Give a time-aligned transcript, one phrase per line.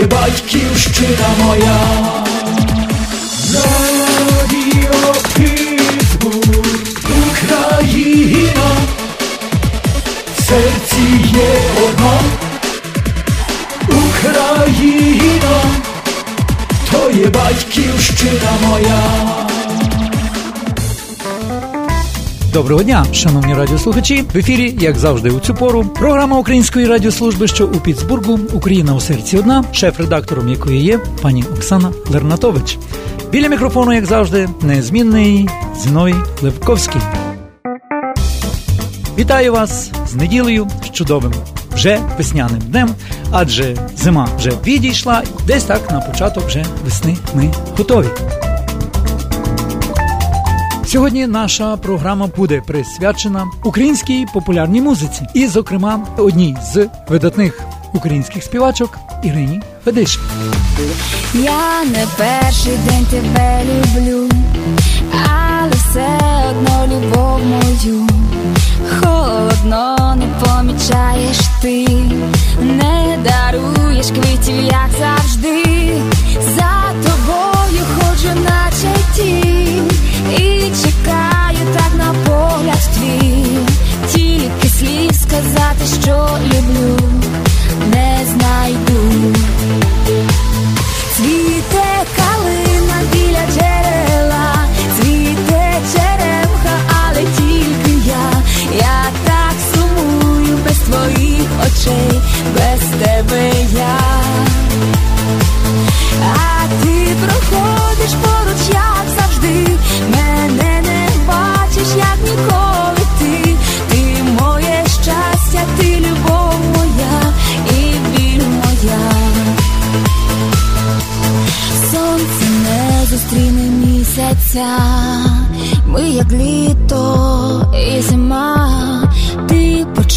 [0.00, 1.78] то є батьківщина моя.
[3.54, 6.80] Радіо Пітсбург,
[7.30, 8.70] Україна,
[10.38, 11.02] в серці
[11.34, 12.20] є одна
[13.88, 15.62] Україна,
[16.90, 19.49] то є батьківщина моя.
[22.52, 24.24] Доброго дня, шановні радіослухачі.
[24.34, 29.00] В ефірі, як завжди, у цю пору, програма української радіослужби, що у Піцбургу, Україна у
[29.00, 32.78] серці одна, шеф-редактором якої є пані Оксана Лернатович.
[33.30, 37.00] Біля мікрофону, як завжди, незмінний Зіновій Левковський.
[39.18, 41.32] Вітаю вас з неділею, з чудовим
[41.74, 42.90] вже весняним днем,
[43.30, 48.08] адже зима вже відійшла, десь так на початок вже весни ми готові.
[50.90, 57.60] Сьогодні наша програма буде присвячена українській популярній музиці, і, зокрема, одній з видатних
[57.92, 60.22] українських співачок Ірині Федишин.
[61.34, 64.28] Я не перший день тебе люблю,
[65.12, 66.18] але все
[66.50, 68.06] одно любов мою,
[69.00, 71.86] холодно не помічаєш ти,
[72.62, 75.59] не даруєш квітів, як завжди.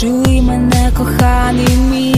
[0.00, 2.09] Почуй мене, коханий мій,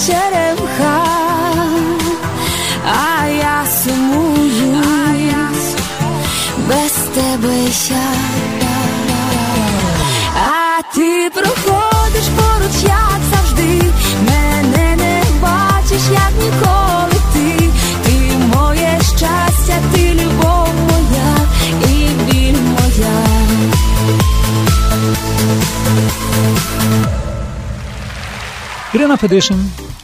[0.00, 1.04] цвіте черемха,
[2.84, 4.82] а я сумую,
[6.68, 8.10] без тебе я.
[10.36, 13.82] А ти проходиш поруч, як завжди,
[14.26, 17.70] мене не бачиш, як ніколи ти,
[18.04, 18.16] ти
[18.56, 21.36] моє щастя, ти любов моя
[21.88, 23.40] і біль моя.
[28.94, 29.56] Ірина Федишин,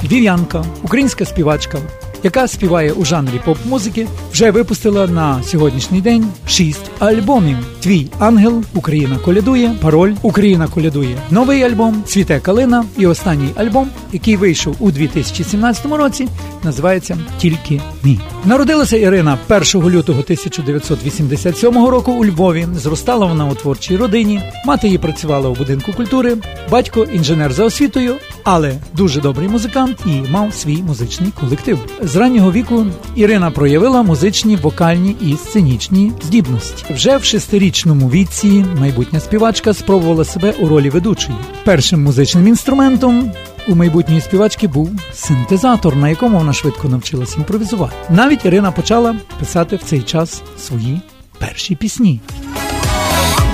[0.05, 1.79] львів'янка, українська співачка,
[2.23, 9.19] яка співає у жанрі поп-музики, вже випустила на сьогоднішній день шість альбомів: Твій ангел, Україна
[9.19, 15.87] колядує, Пароль, Україна колядує, новий альбом, Цвіте калина і останній альбом, який вийшов у 2017
[15.87, 16.29] році,
[16.65, 18.21] називається Тільки мій.
[18.45, 22.67] Народилася Ірина 1 лютого 1987 року у Львові.
[22.75, 24.43] Зростала вона у творчій родині.
[24.67, 26.37] Мати її працювала у будинку культури,
[26.71, 28.15] батько інженер за освітою,
[28.45, 31.79] але дуже добрий музикант і мав свій музичний колектив.
[32.07, 36.85] З раннього віку Ірина проявила музичні, вокальні і сценічні здібності.
[36.95, 41.39] Вже в шестирічному віці майбутня співачка спробувала себе у ролі ведучої.
[41.65, 43.33] Першим музичним інструментом
[43.69, 47.95] у майбутньої співачки був синтезатор, на якому вона швидко навчилася імпровізувати.
[48.11, 51.01] Навіть Ірина почала писати в цей час свої
[51.39, 52.21] перші пісні.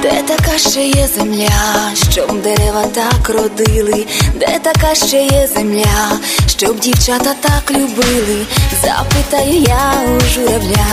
[0.02, 4.06] Де така ще є земля, щоб дерева так родили,
[4.40, 6.18] де така ще є земля,
[6.62, 8.46] щоб дівчата так любили,
[8.82, 10.86] запитаю я у журавля,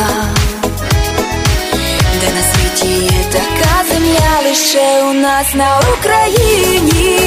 [2.19, 7.19] де на світі є така земля, лише у нас на Україні,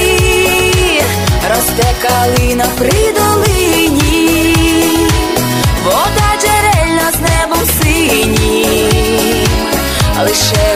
[1.50, 4.54] росте калина при долині,
[5.84, 8.36] вода джерельна з небом синім,
[10.24, 10.71] лише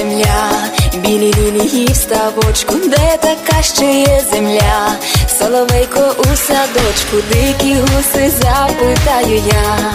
[0.00, 0.50] земля,
[0.94, 4.92] білі лілії в ставочку, де така ще є земля,
[5.38, 9.92] соловейко у садочку, дикі гуси запитаю я,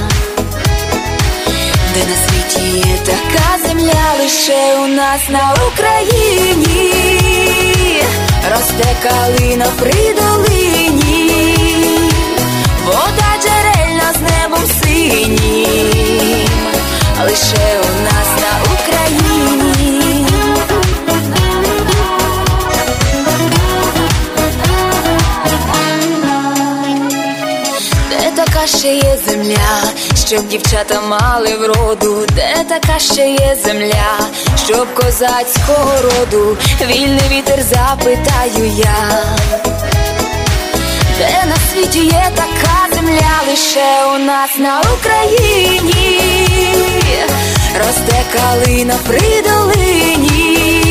[1.94, 6.94] де на світі є така земля, лише у нас на Україні,
[8.52, 11.58] росте калина при долині,
[12.86, 15.38] вода джерельна з небом синім,
[17.24, 18.85] лише у нас на Україні.
[28.68, 29.84] Ще є земля,
[30.28, 34.20] щоб дівчата мали вроду, де така ще є земля,
[34.66, 39.24] щоб козацького роду, вільний вітер запитаю я,
[41.18, 46.20] де на світі є така земля, лише у нас на Україні,
[47.80, 50.85] росте калина при долині,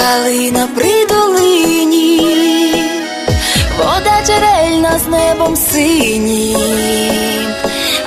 [0.00, 2.84] калина при долині,
[3.78, 7.54] вода джерельна з небом синім.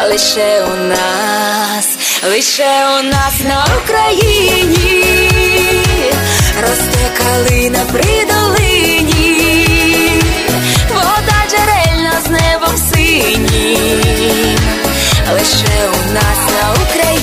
[0.10, 1.88] Лише у нас,
[2.30, 5.04] лише у нас на Україні
[6.62, 9.40] росте калина при долині,
[10.90, 14.02] вода джерельна з небом синім.
[15.34, 17.23] Лише у нас на Україні.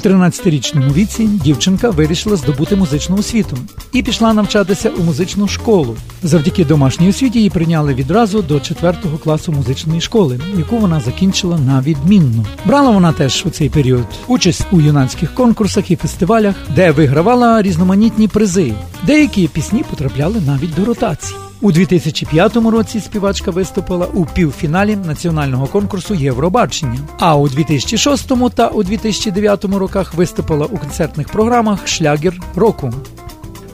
[0.00, 3.56] В 13-річному віці дівчинка вирішила здобути музичну освіту
[3.92, 5.96] і пішла навчатися у музичну школу.
[6.22, 11.80] Завдяки домашній освіті її прийняли відразу до 4 класу музичної школи, яку вона закінчила на
[11.80, 12.46] відмінно.
[12.64, 18.28] Брала вона теж у цей період участь у юнацьких конкурсах і фестивалях, де вигравала різноманітні
[18.28, 18.74] призи.
[19.06, 21.36] Деякі пісні потрапляли навіть до ротації.
[21.62, 26.98] У 2005 році співачка виступила у півфіналі національного конкурсу Євробачення.
[27.18, 32.92] А у 2006 та у 2009 роках виступила у концертних програмах Шлягер року.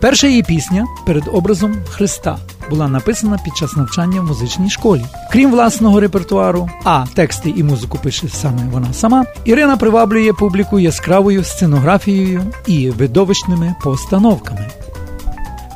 [0.00, 2.38] Перша її пісня перед образом Христа
[2.70, 5.04] була написана під час навчання в музичній школі.
[5.32, 9.24] Крім власного репертуару, а тексти і музику пише саме вона сама.
[9.44, 14.70] Ірина приваблює публіку яскравою сценографією і видовищними постановками.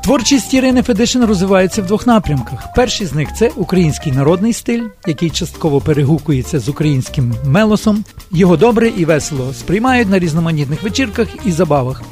[0.03, 2.73] Творчість Ірини Федишин розвивається в двох напрямках.
[2.77, 8.05] Перший з них це український народний стиль, який частково перегукується з українським мелосом.
[8.31, 12.03] Його добре і весело сприймають на різноманітних вечірках і забавах.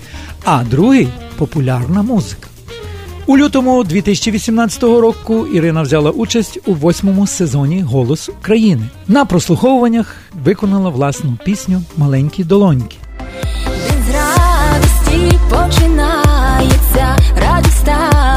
[0.44, 2.48] А другий популярна музика.
[3.28, 8.82] У лютому 2018 року Ірина взяла участь у восьмому сезоні Голос України.
[9.08, 12.96] На прослуховуваннях виконала власну пісню Маленькі долоньки.
[14.06, 18.27] З радості починається, радість está.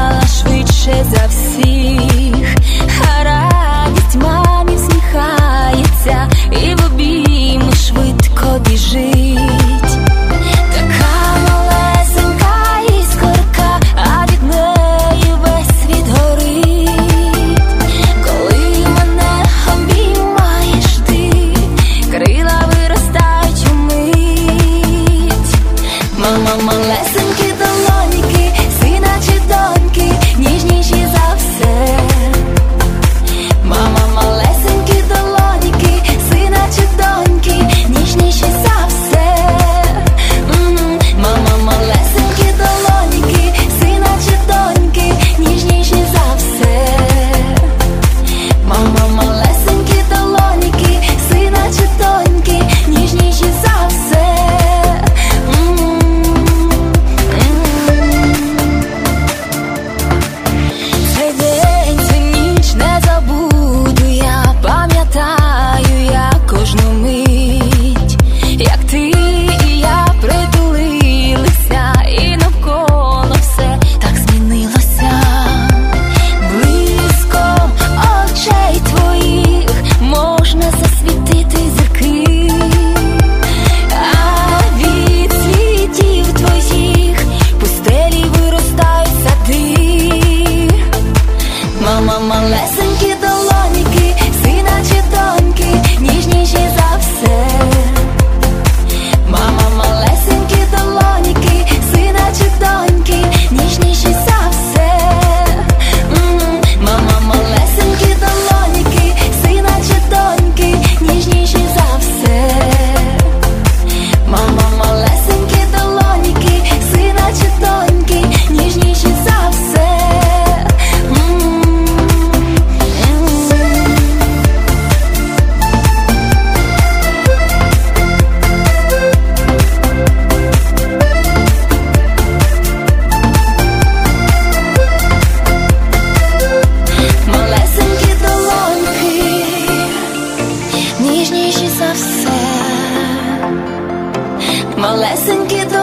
[145.12, 145.81] Малесенькі долоньки,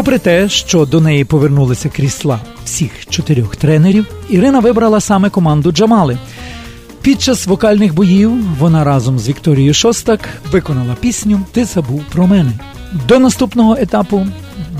[0.00, 6.18] Попри те, що до неї повернулися крісла всіх чотирьох тренерів, Ірина вибрала саме команду Джамали.
[7.02, 10.20] Під час вокальних боїв вона разом з Вікторією Шостак
[10.52, 12.52] виконала пісню Ти забув про мене.
[13.08, 14.26] До наступного етапу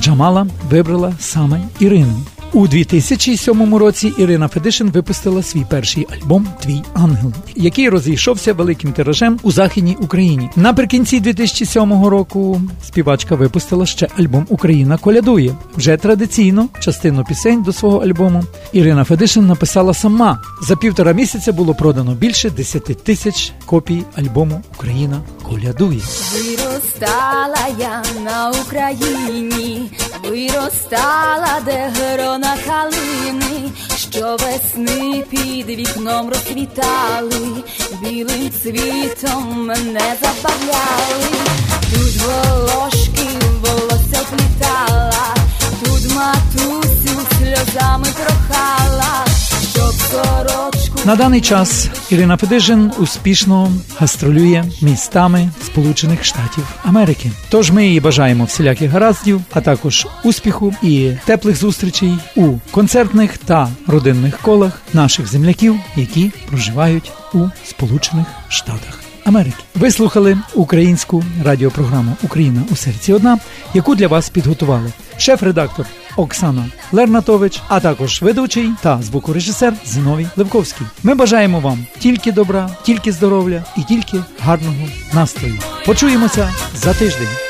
[0.01, 2.23] Джамала вибрала саме Ірину.
[2.53, 9.39] У 2007 році Ірина Федишин випустила свій перший альбом Твій ангел, який розійшовся великим тиражем
[9.43, 10.51] у західній Україні.
[10.57, 15.55] Наприкінці 2007 року співачка випустила ще альбом Україна колядує.
[15.77, 20.43] Вже традиційно частину пісень до свого альбому Ірина Федишин написала сама.
[20.63, 26.01] За півтора місяця було продано більше 10 тисяч копій альбому Україна колядує.
[26.33, 29.91] Виростала я на Україні,
[30.25, 37.63] виростала, де грона калини, що весни під вікном розквітали,
[38.03, 41.31] білим цвітом мене забавляли,
[41.93, 43.29] тут волошки
[43.61, 45.35] волосся плітала,
[45.85, 49.27] тут матусю сльозами прохала,
[49.73, 50.70] щоб сорочку.
[51.05, 57.31] На даний час Ірина Федижин успішно гастролює містами Сполучених Штатів Америки.
[57.49, 63.69] Тож ми їй бажаємо всіляких гараздів, а також успіху і теплих зустрічей у концертних та
[63.87, 69.10] родинних колах наших земляків, які проживають у Сполучених Штатах.
[69.25, 73.39] Америки ви слухали українську радіопрограму Україна у серці одна,
[73.75, 75.87] яку для вас підготували шеф-редактор
[76.17, 80.87] Оксана Лернатович, а також ведучий та звукорежисер Зіновій Левковський.
[81.03, 85.59] Ми бажаємо вам тільки добра, тільки здоров'я і тільки гарного настрою.
[85.87, 87.50] Почуємося за тиждень.